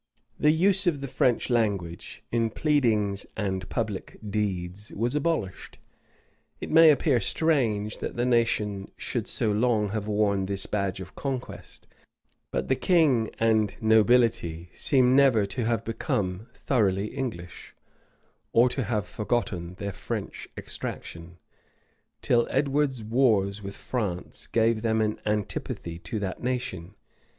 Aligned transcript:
The 0.39 0.49
use 0.49 0.87
of 0.87 0.99
the 0.99 1.07
French 1.07 1.51
language, 1.51 2.23
in 2.31 2.49
pleadings 2.49 3.27
and 3.37 3.69
public 3.69 4.17
deeds, 4.27 4.91
was 4.93 5.13
abolished.[] 5.13 5.77
It 6.59 6.71
may 6.71 6.89
appear 6.89 7.19
strange, 7.19 7.99
that 7.99 8.15
the 8.15 8.25
nation 8.25 8.89
should 8.97 9.27
so 9.27 9.51
long 9.51 9.89
have 9.89 10.07
worn 10.07 10.47
this 10.47 10.65
badge 10.65 11.01
of 11.01 11.13
conquest: 11.13 11.87
but 12.51 12.67
the 12.67 12.75
king 12.75 13.29
and 13.37 13.75
nobility 13.79 14.71
seem 14.73 15.15
never 15.15 15.45
to 15.45 15.65
have 15.65 15.85
become 15.85 16.47
thoroughly 16.51 17.09
English, 17.09 17.75
or 18.53 18.69
to 18.69 18.81
have 18.85 19.05
forgotten 19.07 19.75
their 19.75 19.93
French 19.93 20.49
extraction, 20.57 21.37
till 22.23 22.47
Edward's 22.49 23.03
wars 23.03 23.61
with 23.61 23.77
France 23.77 24.47
gave 24.47 24.81
them 24.81 24.99
an 24.99 25.19
antipathy 25.27 25.99
to 25.99 26.17
that 26.17 26.41
nation. 26.41 26.95